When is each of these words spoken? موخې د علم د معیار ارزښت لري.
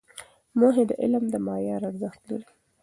موخې 0.59 0.83
د 0.89 0.91
علم 1.01 1.23
د 1.33 1.35
معیار 1.45 1.81
ارزښت 1.89 2.21
لري. 2.29 2.49